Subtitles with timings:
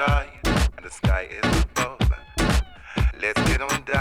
[0.00, 0.26] stars,
[0.76, 2.12] and the sky is above.
[3.20, 3.99] Let's get on down.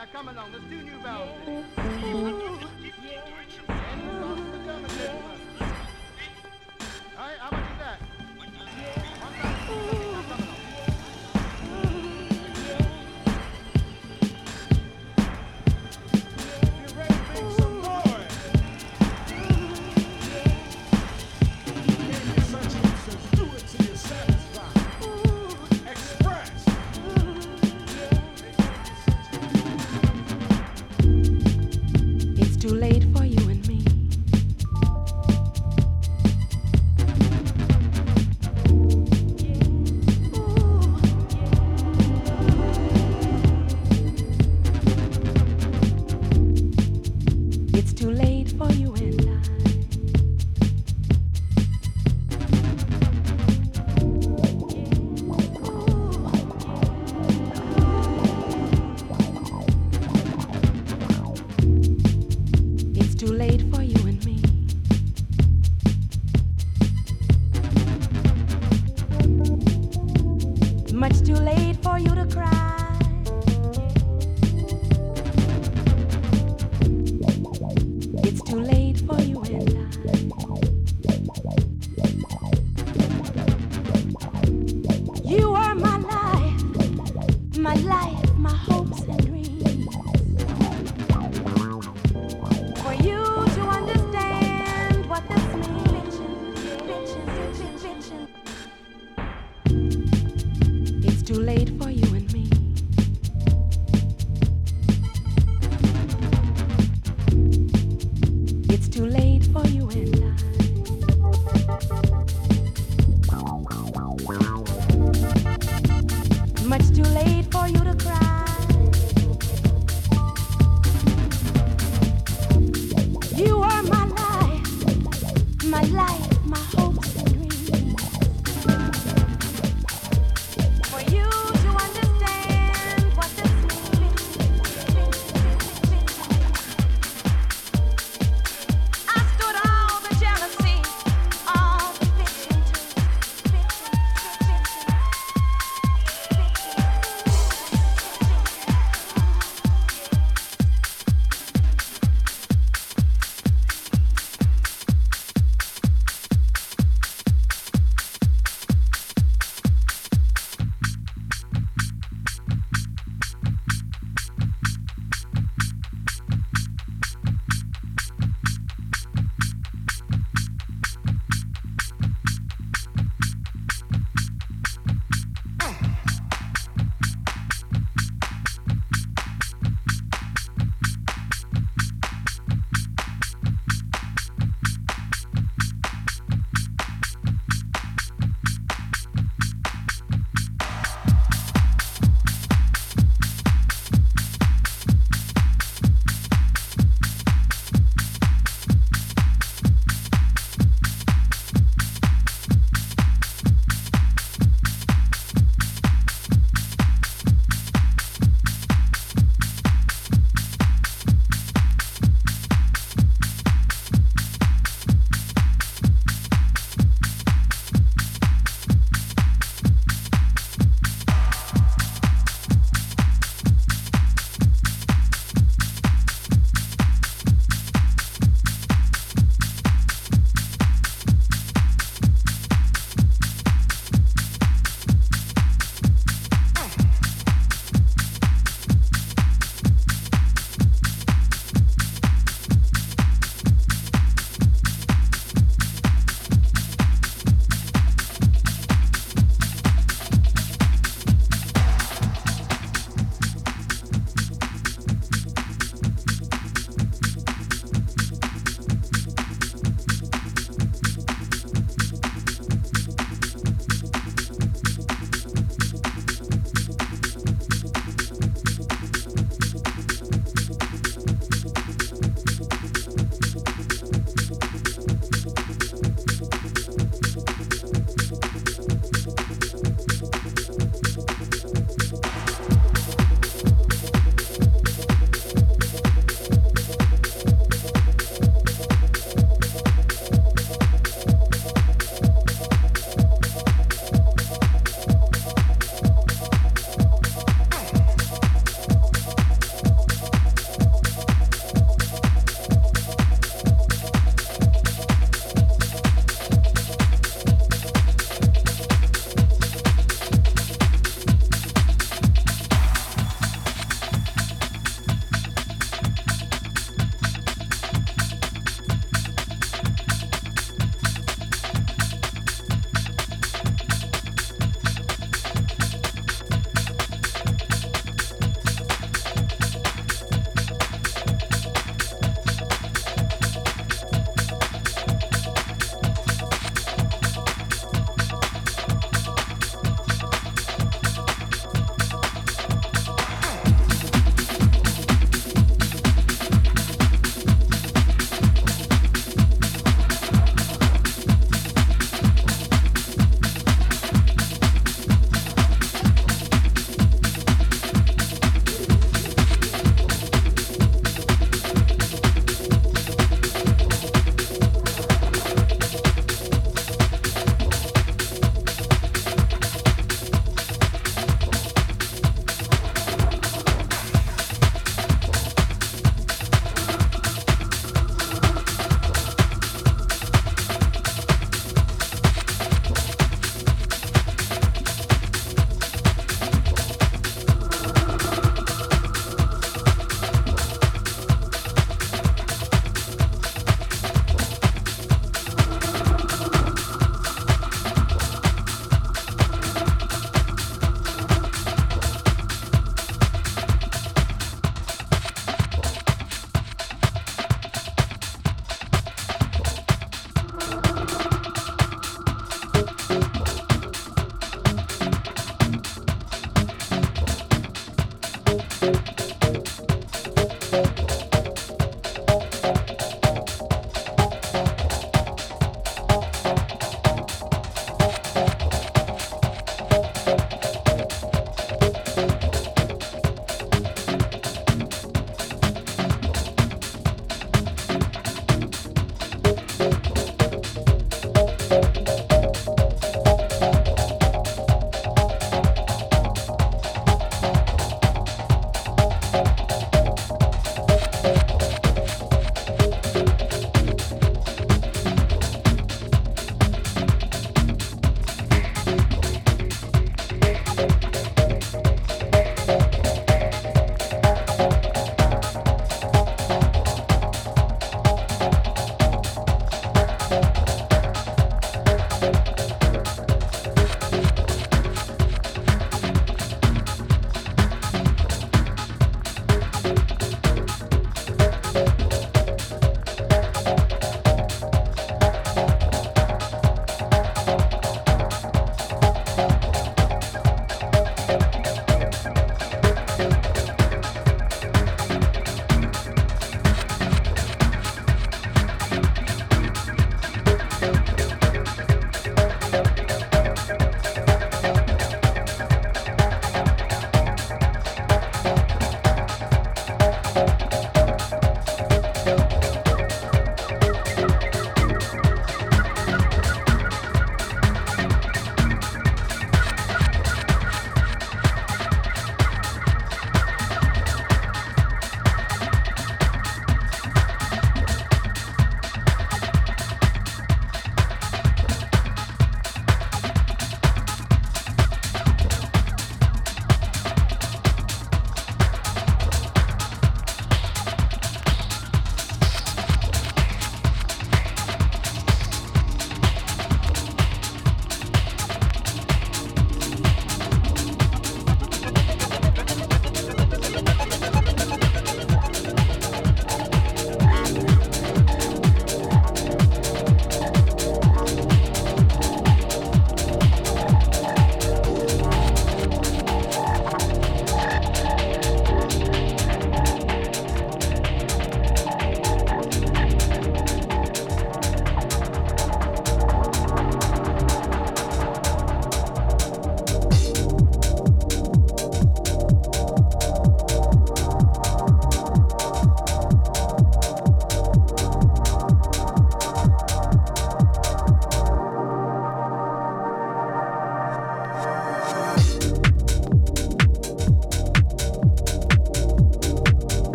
[0.00, 0.59] Now, come along.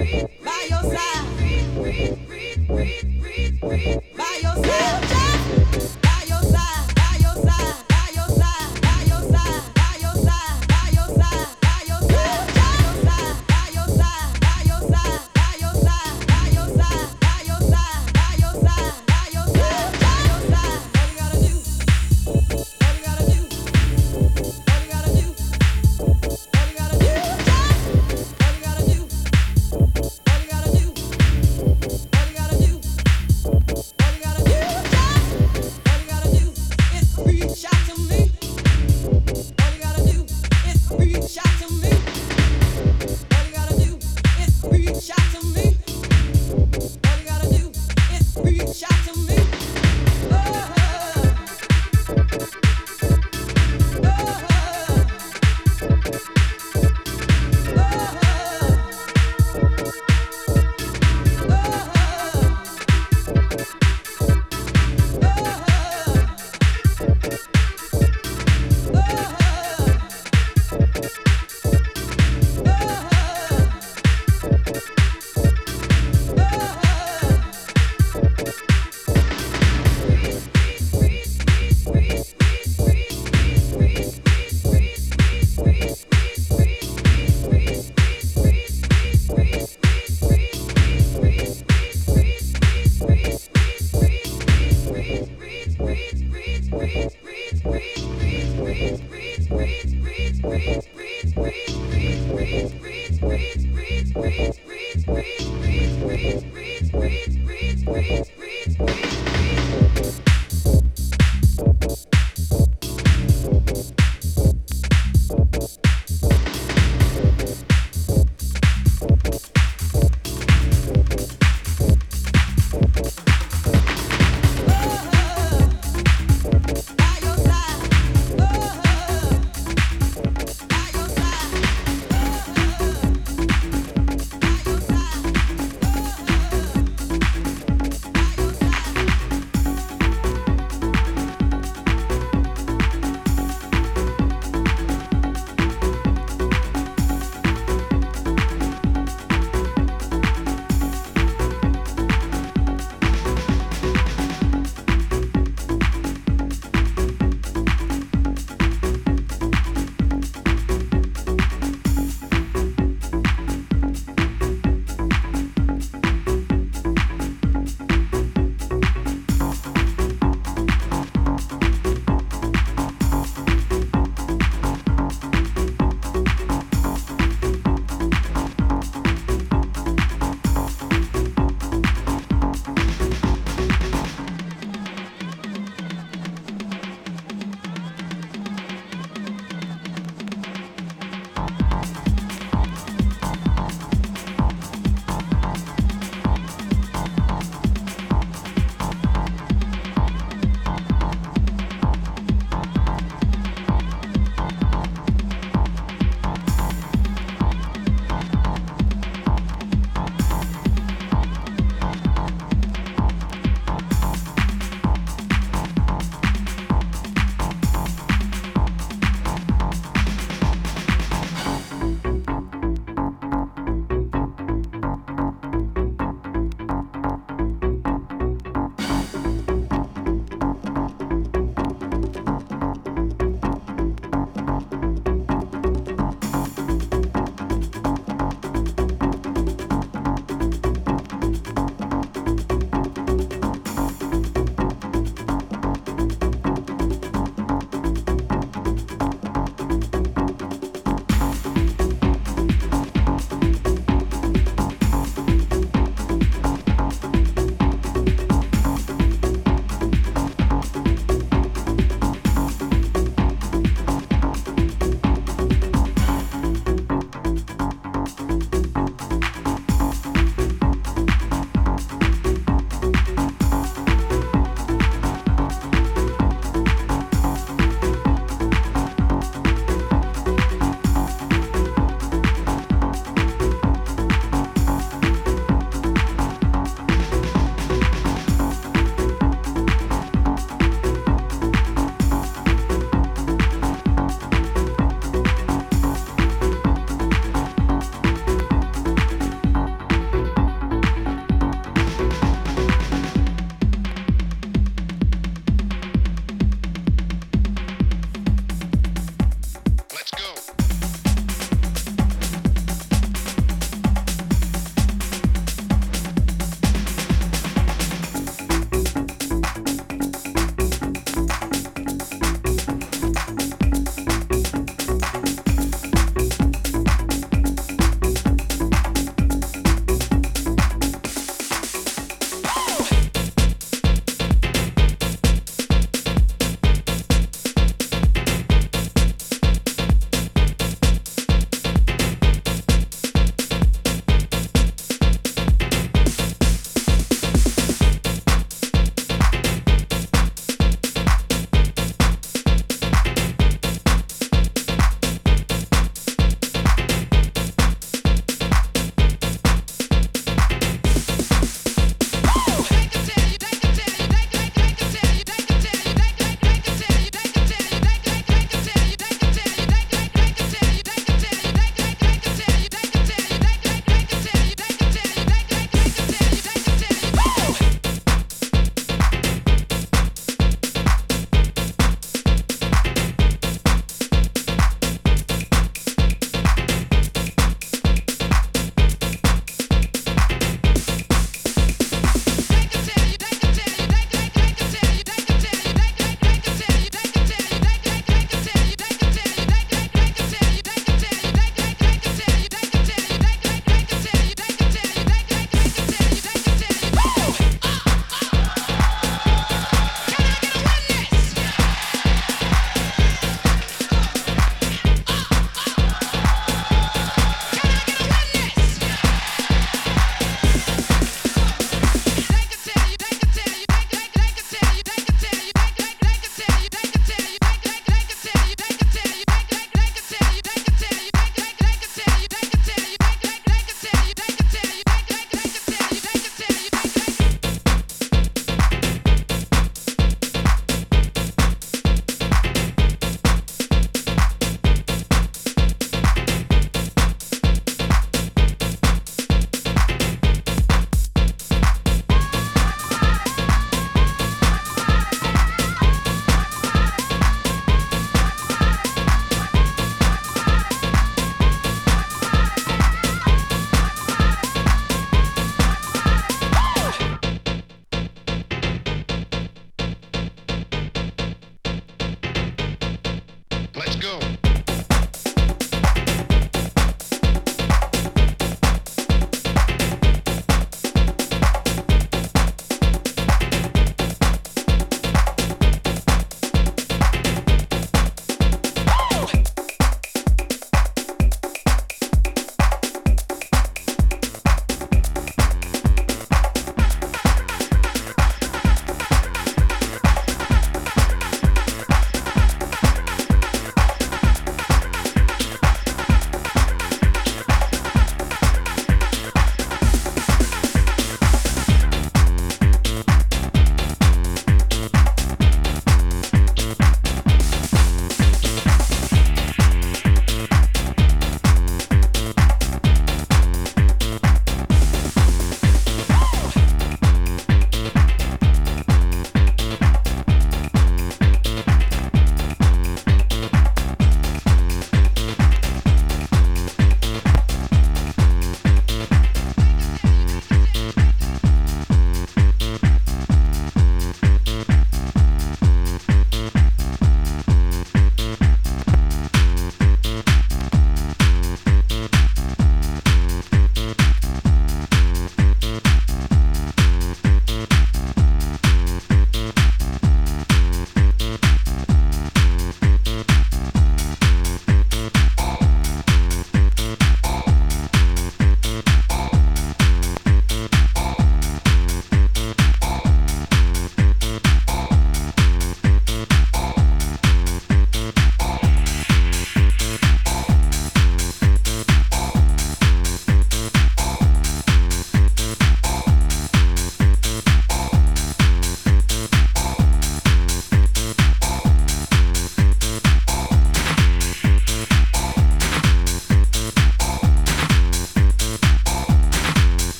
[0.00, 0.82] by your
[2.68, 3.09] side.